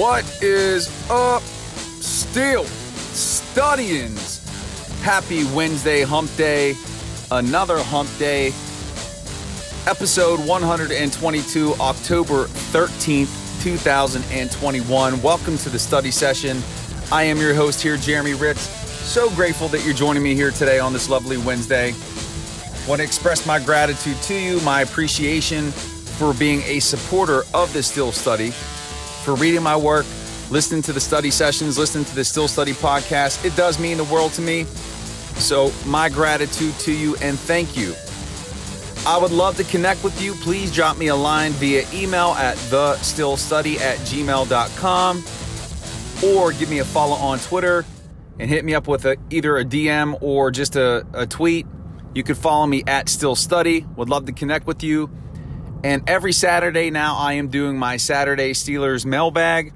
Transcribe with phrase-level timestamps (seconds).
[0.00, 4.38] What is up, Steel Studians?
[5.02, 6.74] Happy Wednesday, Hump Day,
[7.30, 8.46] another Hump Day,
[9.86, 15.20] episode 122, October 13th, 2021.
[15.20, 16.62] Welcome to the study session.
[17.12, 18.62] I am your host here, Jeremy Ritz.
[18.62, 21.92] So grateful that you're joining me here today on this lovely Wednesday.
[22.88, 27.82] Want to express my gratitude to you, my appreciation for being a supporter of the
[27.82, 28.54] Steel Study
[29.20, 30.06] for reading my work,
[30.50, 33.44] listening to the study sessions, listening to the Steel Study podcast.
[33.44, 34.64] It does mean the world to me.
[35.36, 37.94] So, my gratitude to you and thank you.
[39.06, 40.34] I would love to connect with you.
[40.34, 45.24] Please drop me a line via email at thesteelstudy at gmail.com
[46.22, 47.86] or give me a follow on Twitter
[48.38, 51.66] and hit me up with a, either a DM or just a, a tweet.
[52.14, 53.86] You can follow me at Steel Study.
[53.96, 55.10] Would love to connect with you.
[55.82, 59.72] And every Saturday now, I am doing my Saturday Steelers mailbag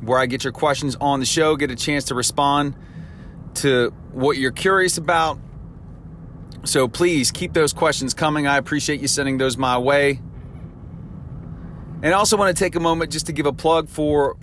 [0.00, 2.76] where I get your questions on the show, get a chance to respond
[3.54, 5.38] to what you're curious about.
[6.64, 8.46] So please keep those questions coming.
[8.46, 10.20] I appreciate you sending those my way.
[12.02, 14.36] And I also want to take a moment just to give a plug for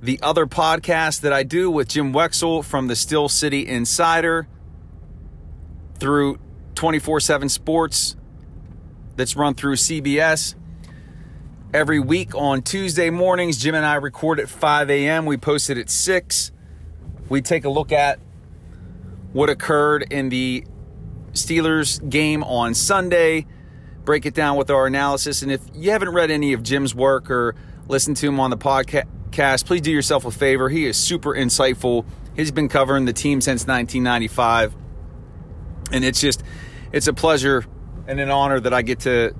[0.00, 4.48] the other podcast that I do with Jim Wexell from the Steel City Insider
[5.98, 6.38] through
[6.74, 8.16] 24 7 Sports
[9.16, 10.54] that's run through CBS.
[11.72, 15.26] Every week on Tuesday mornings, Jim and I record at 5 a.m.
[15.26, 16.52] We post it at 6.
[17.28, 18.20] We take a look at
[19.32, 20.64] what occurred in the
[21.32, 23.46] Steelers game on Sunday,
[24.04, 25.42] break it down with our analysis.
[25.42, 27.56] And if you haven't read any of Jim's work or
[27.88, 30.68] listened to him on the podcast, please do yourself a favor.
[30.68, 32.04] He is super insightful.
[32.36, 34.76] He's been covering the team since 1995.
[35.90, 36.42] And it's just,
[36.92, 37.64] it's a pleasure
[38.06, 39.34] and an honor that I get to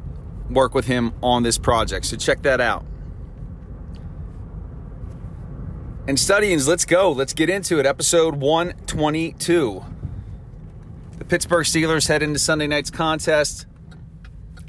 [0.51, 2.07] work with him on this project.
[2.07, 2.85] So check that out.
[6.07, 7.13] And Studians, let's go.
[7.13, 7.87] Let's get into it.
[7.87, 9.85] Episode 122.
[11.19, 13.67] The Pittsburgh Steelers head into Sunday night's contest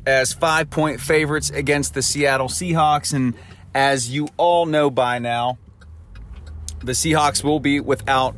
[0.06, 3.14] as five point favorites against the Seattle Seahawks.
[3.14, 3.34] And
[3.74, 5.58] as you all know by now,
[6.80, 8.36] the Seahawks will be without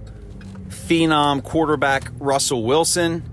[0.70, 3.24] phenom quarterback Russell Wilson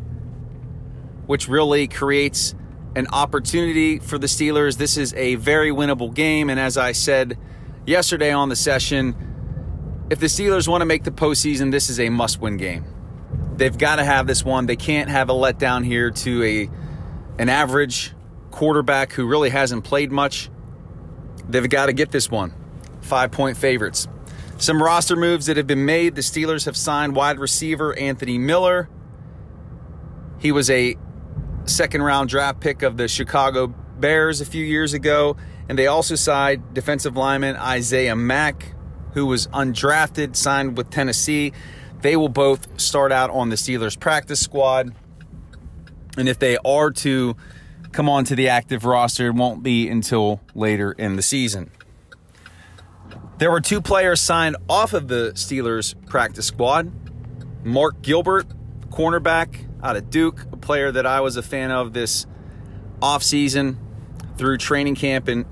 [1.26, 2.54] which really creates
[2.96, 4.76] an opportunity for the Steelers.
[4.76, 6.50] This is a very winnable game.
[6.50, 7.38] And as I said
[7.86, 9.16] yesterday on the session,
[10.10, 12.84] if the Steelers want to make the postseason, this is a must win game.
[13.56, 14.66] They've got to have this one.
[14.66, 16.70] They can't have a letdown here to a
[17.38, 18.12] an average
[18.50, 20.50] quarterback who really hasn't played much.
[21.48, 22.54] They've got to get this one.
[23.00, 24.06] Five point favorites.
[24.58, 26.14] Some roster moves that have been made.
[26.14, 28.88] The Steelers have signed wide receiver Anthony Miller.
[30.38, 30.96] He was a
[31.66, 35.36] second round draft pick of the Chicago Bears a few years ago.
[35.69, 38.75] And they also signed defensive lineman Isaiah Mack,
[39.14, 41.53] who was undrafted, signed with Tennessee.
[42.03, 44.94] They will both start out on the Steelers practice squad.
[46.19, 47.36] And if they are to
[47.92, 51.70] come onto the active roster, it won't be until later in the season.
[53.38, 56.92] There were two players signed off of the Steelers practice squad
[57.64, 58.47] Mark Gilbert,
[58.91, 62.27] cornerback out of Duke, a player that I was a fan of this
[63.00, 63.77] offseason
[64.39, 65.45] through training camp and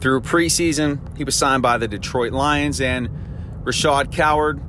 [0.00, 1.16] through preseason.
[1.16, 3.08] He was signed by the Detroit Lions, and
[3.64, 4.60] Rashad Coward,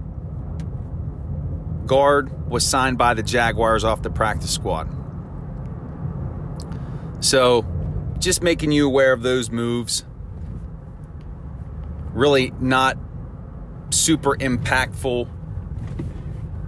[1.86, 4.90] guard, was signed by the Jaguars off the practice squad.
[7.20, 7.66] So,
[8.18, 10.06] just making you aware of those moves.
[12.14, 12.98] Really not
[13.90, 15.28] super impactful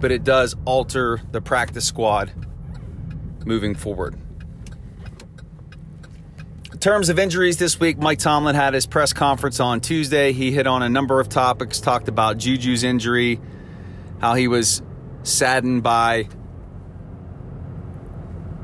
[0.02, 2.32] but it does alter the practice squad
[3.46, 4.18] moving forward.
[6.72, 10.32] In terms of injuries this week, Mike Tomlin had his press conference on Tuesday.
[10.32, 13.40] He hit on a number of topics, talked about Juju's injury,
[14.20, 14.82] how he was
[15.22, 16.24] saddened by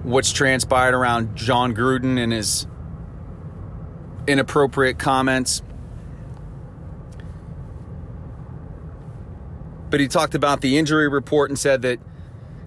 [0.02, 2.66] what's transpired around Jon Gruden and his
[4.26, 5.62] inappropriate comments.
[9.90, 11.98] But he talked about the injury report and said that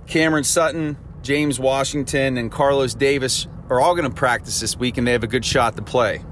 [0.08, 5.08] Cameron Sutton, James Washington, and Carlos Davis are all going to practice this week and
[5.08, 6.24] they have a good shot to play.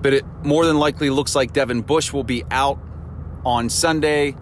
[0.00, 2.78] But it more than likely looks like Devin Bush will be out
[3.44, 4.36] on Sunday.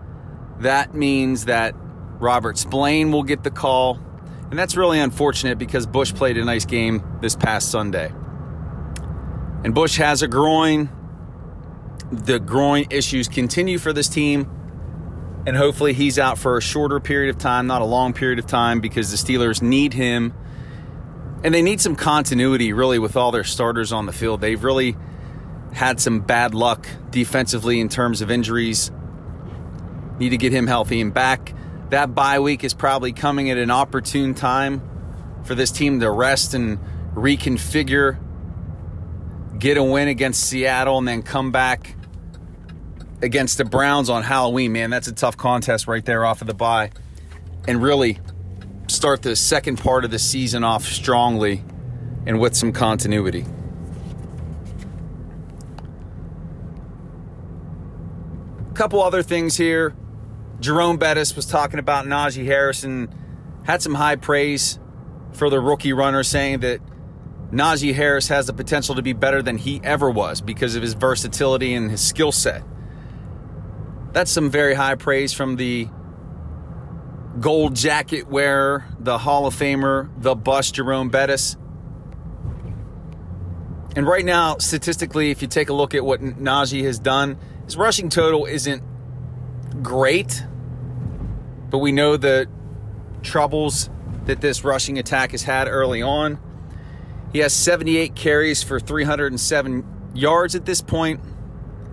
[0.60, 1.74] That means that
[2.18, 4.00] Robert Spillane will get the call.
[4.50, 8.12] And that's really unfortunate because Bush played a nice game this past Sunday.
[9.62, 10.88] And Bush has a groin.
[12.10, 14.50] The groin issues continue for this team
[15.46, 18.46] and hopefully he's out for a shorter period of time, not a long period of
[18.46, 20.34] time, because the Steelers need him.
[21.42, 24.40] And they need some continuity, really, with all their starters on the field.
[24.40, 24.96] They've really
[25.72, 28.90] had some bad luck defensively in terms of injuries.
[30.18, 31.54] Need to get him healthy and back.
[31.88, 34.82] That bye week is probably coming at an opportune time
[35.44, 36.78] for this team to rest and
[37.14, 38.18] reconfigure,
[39.58, 41.94] get a win against Seattle, and then come back
[43.22, 44.72] against the Browns on Halloween.
[44.72, 46.90] Man, that's a tough contest right there off of the bye.
[47.68, 48.18] And really
[48.88, 51.62] start the second part of the season off strongly
[52.26, 53.44] and with some continuity.
[58.70, 59.94] A couple other things here.
[60.60, 63.08] Jerome Bettis was talking about Najee Harrison,
[63.64, 64.78] had some high praise
[65.32, 66.80] for the rookie runner, saying that
[67.50, 70.94] Najee Harris has the potential to be better than he ever was because of his
[70.94, 72.62] versatility and his skill set.
[74.12, 75.88] That's some very high praise from the
[77.38, 81.56] gold jacket wearer, the Hall of Famer, the Bus Jerome Bettis.
[83.94, 87.76] And right now, statistically, if you take a look at what Najee has done, his
[87.76, 88.82] rushing total isn't
[89.82, 90.44] great,
[91.70, 92.48] but we know the
[93.22, 93.90] troubles
[94.26, 96.38] that this rushing attack has had early on.
[97.32, 101.20] He has 78 carries for 307 yards at this point.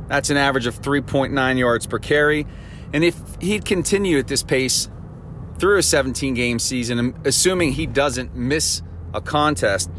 [0.07, 2.47] That's an average of 3.9 yards per carry.
[2.93, 4.89] And if he'd continue at this pace
[5.57, 8.81] through a 17 game season, assuming he doesn't miss
[9.13, 9.89] a contest,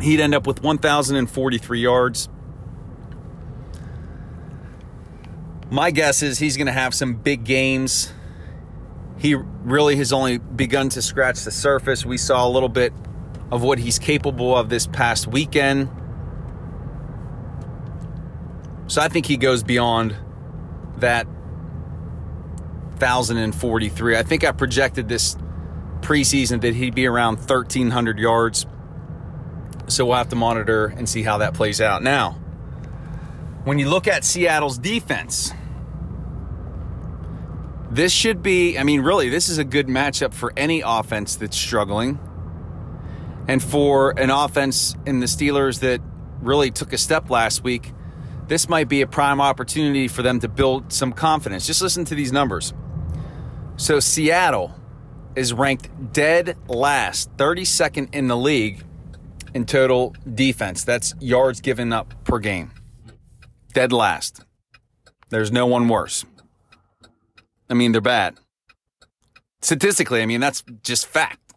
[0.00, 2.28] he'd end up with 1,043 yards.
[5.70, 8.12] My guess is he's going to have some big games.
[9.18, 12.04] He really has only begun to scratch the surface.
[12.04, 12.92] We saw a little bit
[13.52, 15.88] of what he's capable of this past weekend.
[18.90, 20.16] So I think he goes beyond
[20.96, 21.28] that
[22.98, 24.16] 1,043.
[24.16, 25.36] I think I projected this
[26.00, 28.66] preseason that he'd be around 1,300 yards.
[29.86, 32.02] So we'll have to monitor and see how that plays out.
[32.02, 32.32] Now,
[33.62, 35.52] when you look at Seattle's defense,
[37.92, 41.56] this should be, I mean, really, this is a good matchup for any offense that's
[41.56, 42.18] struggling.
[43.46, 46.00] And for an offense in the Steelers that
[46.40, 47.92] really took a step last week,
[48.50, 51.68] this might be a prime opportunity for them to build some confidence.
[51.68, 52.74] Just listen to these numbers.
[53.76, 54.74] So, Seattle
[55.36, 58.82] is ranked dead last, 32nd in the league
[59.54, 60.82] in total defense.
[60.82, 62.72] That's yards given up per game.
[63.72, 64.44] Dead last.
[65.28, 66.24] There's no one worse.
[67.70, 68.36] I mean, they're bad.
[69.62, 71.54] Statistically, I mean, that's just fact.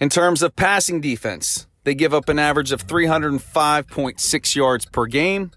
[0.00, 5.50] In terms of passing defense, they give up an average of 305.6 yards per game.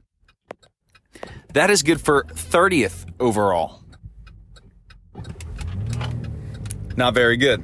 [1.53, 3.81] That is good for 30th overall.
[6.97, 7.63] Not very good.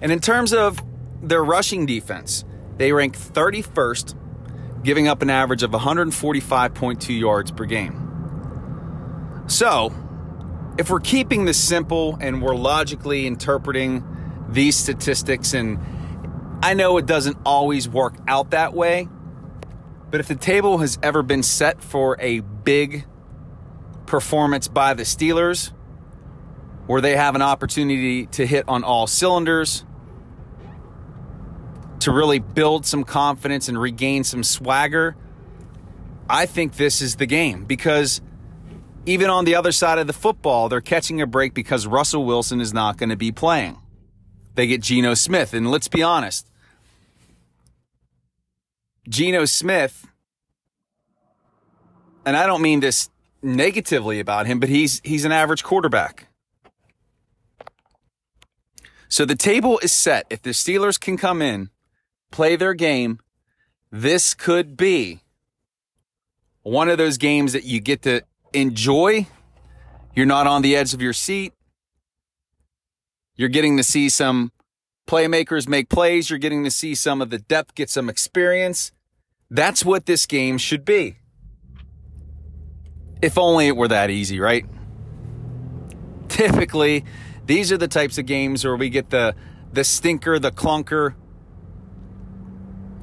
[0.00, 0.80] And in terms of
[1.22, 2.44] their rushing defense,
[2.76, 4.14] they rank 31st,
[4.84, 8.04] giving up an average of 145.2 yards per game.
[9.48, 9.92] So,
[10.78, 14.04] if we're keeping this simple and we're logically interpreting
[14.48, 15.78] these statistics, and
[16.60, 19.08] I know it doesn't always work out that way,
[20.10, 23.04] but if the table has ever been set for a big
[24.06, 25.72] performance by the Steelers,
[26.86, 29.84] where they have an opportunity to hit on all cylinders,
[32.00, 35.16] to really build some confidence and regain some swagger,
[36.28, 38.20] I think this is the game because
[39.06, 42.60] even on the other side of the football, they're catching a break because Russell Wilson
[42.60, 43.78] is not going to be playing.
[44.58, 45.54] They get Geno Smith.
[45.54, 46.44] And let's be honest,
[49.08, 50.08] Geno Smith,
[52.26, 53.08] and I don't mean this
[53.40, 56.26] negatively about him, but he's he's an average quarterback.
[59.08, 60.26] So the table is set.
[60.28, 61.70] If the Steelers can come in,
[62.32, 63.20] play their game,
[63.92, 65.20] this could be
[66.64, 68.22] one of those games that you get to
[68.52, 69.28] enjoy.
[70.16, 71.52] You're not on the edge of your seat.
[73.38, 74.50] You're getting to see some
[75.06, 76.28] playmakers make plays.
[76.28, 78.90] You're getting to see some of the depth, get some experience.
[79.48, 81.16] That's what this game should be.
[83.22, 84.66] If only it were that easy, right?
[86.28, 87.04] Typically,
[87.46, 89.34] these are the types of games where we get the
[89.72, 91.14] the stinker, the clunker.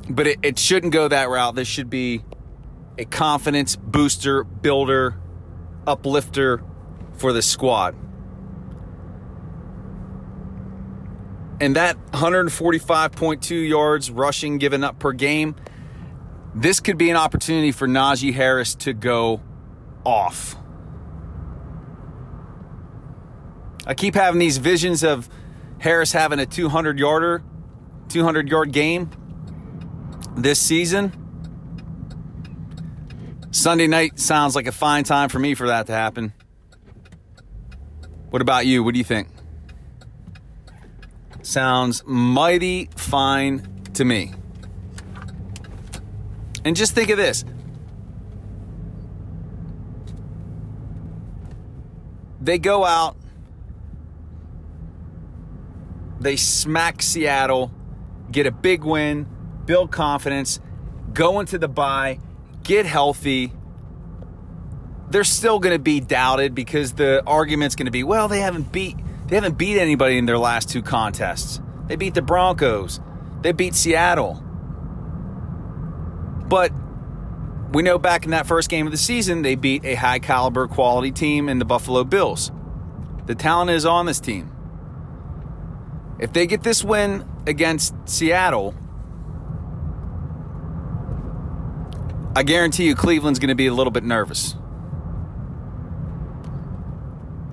[0.10, 1.56] But it, it shouldn't go that route.
[1.56, 2.24] This should be
[2.98, 5.15] a confidence booster, builder,
[5.88, 6.62] uplifter
[7.13, 7.96] for the squad.
[11.59, 15.55] And that 145.2 yards rushing given up per game,
[16.53, 19.41] this could be an opportunity for Najee Harris to go
[20.05, 20.55] off.
[23.88, 25.29] I keep having these visions of
[25.79, 27.43] Harris having a 200 yarder,
[28.09, 29.09] 200 yard game
[30.35, 31.13] this season.
[33.51, 36.33] Sunday night sounds like a fine time for me for that to happen.
[38.29, 38.83] What about you?
[38.83, 39.29] What do you think?
[41.46, 43.62] Sounds mighty fine
[43.94, 44.34] to me.
[46.66, 47.46] And just think of this
[52.42, 53.16] they go out,
[56.20, 57.72] they smack Seattle,
[58.32, 59.28] get a big win,
[59.68, 60.60] build confidence,
[61.14, 62.20] go into the bye,
[62.64, 63.54] get healthy.
[65.12, 68.72] They're still going to be doubted because the argument's going to be, well, they haven't
[68.72, 71.60] beat they haven't beat anybody in their last two contests.
[71.88, 73.00] They beat the Broncos.
[73.41, 74.44] They beat Seattle.
[76.48, 76.72] But
[77.72, 80.67] we know back in that first game of the season, they beat a high caliber
[80.67, 82.51] quality team in the Buffalo Bills.
[83.25, 84.51] The talent is on this team.
[86.20, 88.75] If they get this win against Seattle,
[92.36, 94.55] I guarantee you Cleveland's going to be a little bit nervous.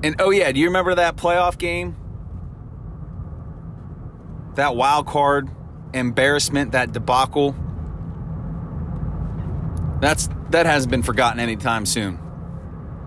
[0.02, 1.96] And oh, yeah, do you remember that playoff game?
[4.56, 5.48] That wild card
[5.94, 7.54] embarrassment, that debacle?
[10.00, 12.18] That's that hasn't been forgotten anytime soon.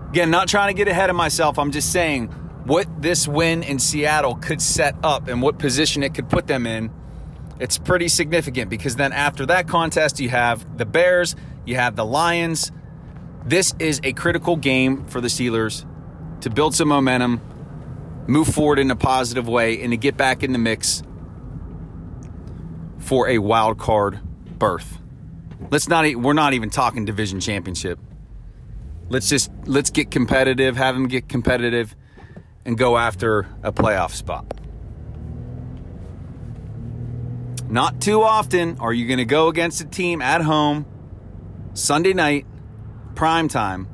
[0.08, 1.58] Again, not trying to get ahead of myself.
[1.58, 2.28] I'm just saying
[2.64, 6.66] what this win in Seattle could set up and what position it could put them
[6.66, 6.90] in.
[7.60, 11.36] It's pretty significant because then after that contest, you have the Bears,
[11.66, 12.72] you have the Lions.
[13.44, 15.84] This is a critical game for the Steelers
[16.40, 17.40] to build some momentum,
[18.26, 21.02] move forward in a positive way, and to get back in the mix
[22.98, 24.20] for a wild card
[24.58, 24.98] berth.
[25.70, 26.14] Let's not.
[26.16, 27.98] We're not even talking division championship.
[29.08, 30.76] Let's just let's get competitive.
[30.76, 31.94] Have them get competitive,
[32.66, 34.44] and go after a playoff spot.
[37.68, 40.86] Not too often are you going to go against a team at home
[41.74, 42.46] Sunday night,
[43.14, 43.88] prime time,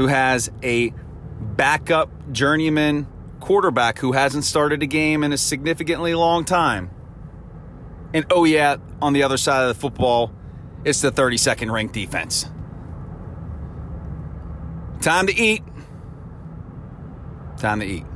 [0.00, 0.94] who has a
[1.40, 3.06] backup journeyman
[3.38, 6.90] quarterback who hasn't started a game in a significantly long time.
[8.14, 10.32] And oh, yeah, on the other side of the football,
[10.86, 12.46] it's the 32nd ranked defense.
[15.02, 15.62] Time to eat.
[17.58, 18.06] Time to eat.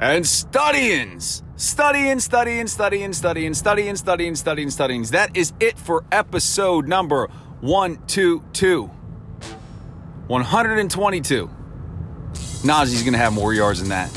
[0.00, 1.44] And Studians.
[1.54, 5.02] Studying, studying, studying, studying, studying, studying, studying, studying.
[5.04, 7.28] That is it for episode number
[7.60, 8.90] 122.
[10.30, 11.50] 122.
[12.62, 14.08] Najee's going to have more yards than that.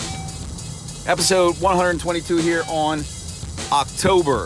[1.07, 2.99] Episode 122 here on
[3.71, 4.45] October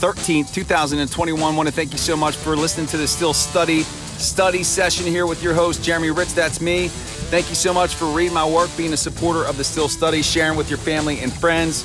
[0.00, 1.54] 13th, 2021.
[1.54, 5.26] Want to thank you so much for listening to the Steel Study study session here
[5.26, 6.32] with your host, Jeremy Ritz.
[6.32, 6.88] That's me.
[6.88, 10.22] Thank you so much for reading my work, being a supporter of the Steel Study,
[10.22, 11.84] sharing with your family and friends.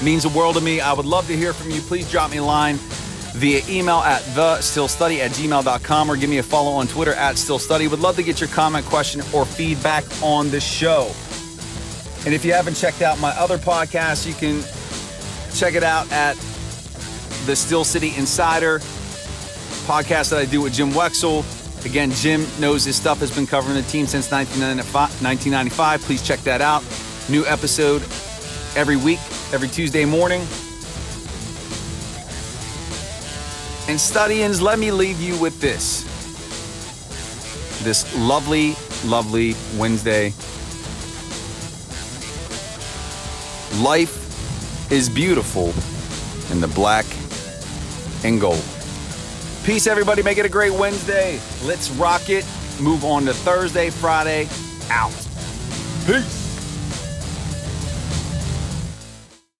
[0.00, 0.80] It means the world to me.
[0.80, 1.80] I would love to hear from you.
[1.82, 2.76] Please drop me a line
[3.36, 7.90] via email at thesteelstudy at gmail.com or give me a follow on Twitter at steelstudy.
[7.90, 11.10] Would love to get your comment, question, or feedback on the show.
[12.24, 14.62] And if you haven't checked out my other podcast, you can
[15.54, 16.34] check it out at
[17.44, 18.80] the Steel City Insider
[19.86, 21.44] podcast that I do with Jim Wexell.
[21.84, 26.00] Again, Jim knows his stuff, has been covering the team since 1995.
[26.00, 26.82] Please check that out.
[27.28, 28.02] New episode
[28.76, 29.20] every week,
[29.52, 30.44] every Tuesday morning.
[33.88, 36.02] And Studians, let me leave you with this.
[37.84, 38.74] This lovely,
[39.04, 40.32] lovely Wednesday.
[43.80, 45.66] Life is beautiful
[46.52, 47.06] in the black
[48.24, 48.64] and gold.
[49.64, 50.22] Peace, everybody.
[50.22, 51.38] Make it a great Wednesday.
[51.64, 52.44] Let's rock it.
[52.80, 54.48] Move on to Thursday, Friday.
[54.90, 55.14] Out.
[56.06, 56.45] Peace.